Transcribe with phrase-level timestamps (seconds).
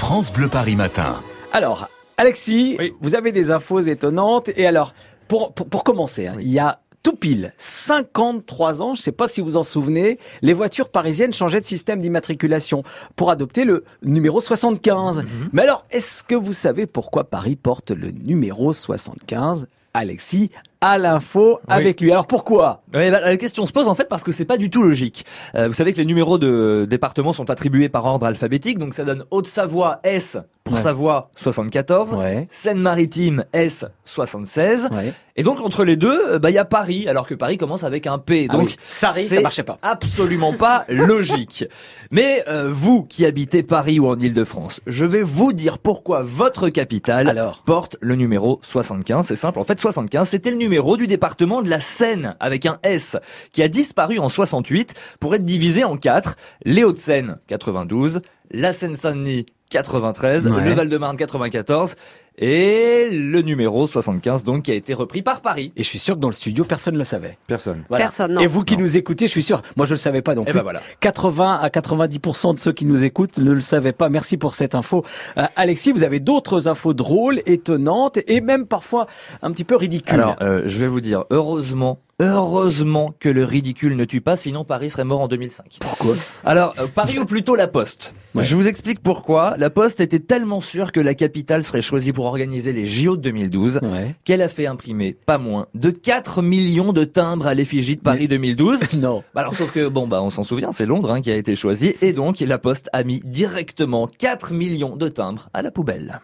[0.00, 1.20] France Bleu Paris Matin.
[1.52, 2.94] Alors, Alexis, Oui.
[3.02, 4.48] vous avez des infos étonnantes.
[4.56, 4.94] Et alors,
[5.28, 9.12] pour, pour, pour commencer, hein, il y a tout pile 53 ans, je ne sais
[9.12, 12.82] pas si vous en souvenez, les voitures parisiennes changeaient de système d'immatriculation
[13.14, 15.22] pour adopter le numéro 75.
[15.52, 20.50] Mais alors, est-ce que vous savez pourquoi Paris porte le numéro 75 Alexis,
[20.80, 22.12] à l'info avec lui.
[22.12, 22.82] Alors pourquoi?
[22.92, 25.24] Bah, la question se pose en fait parce que c'est pas du tout logique.
[25.54, 29.04] Euh, vous savez que les numéros de départements sont attribués par ordre alphabétique, donc ça
[29.04, 30.38] donne Haute-Savoie S
[30.70, 30.82] pour Ouais.
[30.84, 32.46] Savoie 74, Ouais.
[32.48, 35.12] Seine-Maritime S 76, Ouais.
[35.36, 37.84] et donc entre les deux, euh, bah il y a Paris, alors que Paris commence
[37.84, 38.46] avec un P.
[38.48, 38.76] Ah Donc oui.
[38.86, 39.78] Sarri, ça marchait pas.
[39.82, 41.64] Absolument pas logique.
[42.10, 46.68] Mais euh, vous qui habitez Paris ou en Île-de-France, je vais vous dire pourquoi votre
[46.68, 49.26] capitale Alors porte le numéro 75.
[49.26, 52.78] C'est simple, en fait 75, c'était le numéro du département de la Seine avec un
[52.82, 53.16] S
[53.52, 56.36] qui a disparu en 68 pour être divisé en quatre.
[56.64, 58.20] Les Hauts-de-Seine 92,
[58.52, 60.64] la Seine-Saint-Denis 93, Ouais.
[60.64, 61.94] le Val-de-Marne 94
[62.38, 65.72] et le numéro 75 donc qui a été repris par Paris.
[65.76, 67.38] Et je suis sûr que dans le studio, personne ne le savait.
[67.46, 67.84] Personne.
[67.88, 68.04] Voilà.
[68.06, 68.40] Personne, non.
[68.40, 70.46] Et vous qui nous écoutez, je suis sûr, moi je le savais pas non Et
[70.46, 70.54] plus.
[70.54, 70.80] ben voilà.
[71.00, 74.08] 80 à 90% de ceux qui nous écoutent ne le savaient pas.
[74.08, 75.04] Merci pour cette info.
[75.38, 79.06] Euh, Alexis, vous avez d'autres infos drôles, étonnantes et même parfois
[79.42, 80.14] un petit peu ridicules.
[80.14, 84.64] Alors, euh, je vais vous dire, heureusement, heureusement que le ridicule ne tue pas, sinon
[84.64, 85.78] Paris serait mort en 2005.
[85.80, 86.14] Pourquoi?
[86.44, 88.14] Alors, euh, Paris ou plutôt la Poste?
[88.34, 88.44] Ouais.
[88.44, 89.54] Je vous explique pourquoi.
[89.58, 93.22] La Poste était tellement sûre que la capitale serait choisie pour organiser les JO de
[93.22, 94.14] 2012 Ouais.
[94.24, 98.28] qu'elle a fait imprimer pas moins de 4 millions de timbres à l'effigie de Paris
[98.28, 98.78] 2012.
[99.00, 99.24] Non.
[99.34, 101.56] Bah alors sauf que bon bah on s'en souvient, c'est Londres hein, qui a été
[101.56, 106.20] choisi et donc la Poste a mis directement 4 millions de timbres à la poubelle.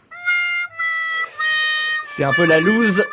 [2.16, 3.04] C'est un peu la loose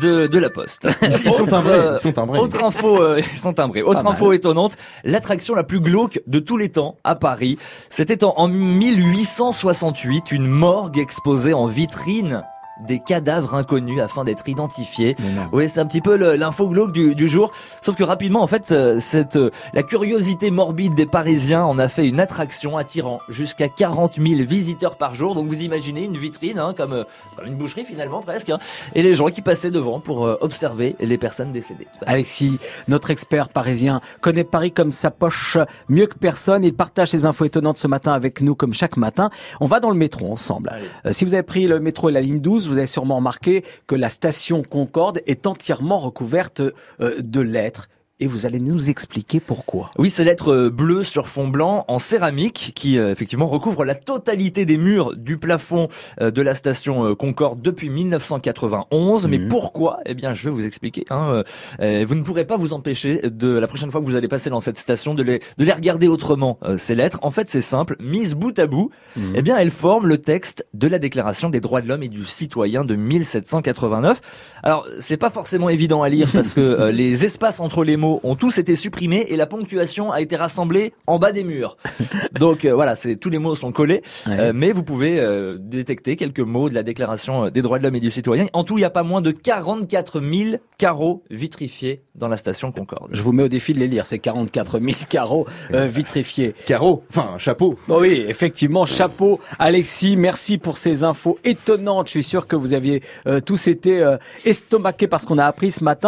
[0.00, 0.88] de, de la Poste.
[1.24, 2.40] Ils sont timbrés, euh, ils sont timbrés.
[2.40, 3.82] Autre info, euh, ils sont timbrés.
[3.82, 7.56] Autre Pas info étonnante, l'attraction la plus glauque de tous les temps à Paris,
[7.88, 12.42] c'était en, en 1868 une morgue exposée en vitrine
[12.86, 15.16] des cadavres inconnus afin d'être identifiés.
[15.52, 17.50] Oui, c'est un petit peu l'info glauque du, du jour.
[17.80, 22.06] Sauf que rapidement, en fait, cette euh, la curiosité morbide des Parisiens en a fait
[22.06, 25.34] une attraction attirant jusqu'à 40 000 visiteurs par jour.
[25.34, 27.04] Donc vous imaginez une vitrine, hein, comme, euh,
[27.36, 28.58] comme une boucherie finalement presque, hein,
[28.94, 31.86] et les gens qui passaient devant pour euh, observer les personnes décédées.
[32.06, 32.58] Alexis,
[32.88, 35.56] notre expert parisien, connaît Paris comme sa poche
[35.88, 36.64] mieux que personne.
[36.64, 39.30] Il partage ses infos étonnantes ce matin avec nous comme chaque matin.
[39.60, 40.70] On va dans le métro ensemble.
[40.72, 41.12] Allez.
[41.12, 43.94] Si vous avez pris le métro et la ligne 12, vous avez sûrement remarqué que
[43.94, 46.74] la station Concorde est entièrement recouverte euh,
[47.20, 47.88] de lettres.
[48.20, 49.92] Et vous allez nous expliquer pourquoi.
[49.96, 53.94] Oui, ces lettres euh, bleues sur fond blanc en céramique qui euh, effectivement recouvrent la
[53.94, 55.86] totalité des murs du plafond
[56.20, 59.28] euh, de la station euh, Concorde depuis 1991.
[59.28, 59.48] Mais Mhm.
[59.48, 60.00] pourquoi?
[60.04, 61.04] Eh bien, je vais vous expliquer.
[61.10, 61.42] Hein, euh,
[61.80, 64.50] euh, vous ne pourrez pas vous empêcher de la prochaine fois que vous allez passer
[64.50, 67.20] dans cette station de les, de les regarder autrement euh, ces lettres.
[67.22, 67.94] En fait, c'est simple.
[68.00, 69.32] Mises bout à bout, Mhm.
[69.36, 72.24] eh bien, elles forment le texte de la Déclaration des droits de l'homme et du
[72.26, 74.20] citoyen de 1789.
[74.64, 78.07] Alors, c'est pas forcément évident à lire parce que euh, les espaces entre les mots
[78.22, 81.76] ont tous été supprimés et la ponctuation a été rassemblée en bas des murs.
[82.38, 84.38] Donc euh, voilà, c'est tous les mots sont collés, Ouais.
[84.38, 87.96] euh, mais vous pouvez euh, détecter quelques mots de la Déclaration des droits de l'homme
[87.96, 88.46] et du citoyen.
[88.52, 92.72] En tout, il y a pas moins de 44 000 carreaux vitrifiés dans la station
[92.72, 93.10] Concorde.
[93.12, 96.54] Je vous mets au défi de les lire, ces 44 000 carreaux vitrifiés.
[96.66, 97.78] Carreau, enfin chapeau.
[97.88, 102.06] Oh oui, effectivement, chapeau Alexis, merci pour ces infos étonnantes.
[102.06, 103.02] Je suis sûr que vous aviez
[103.44, 104.04] tous été
[104.44, 105.98] estomaqués par ce qu'on a appris ce matin.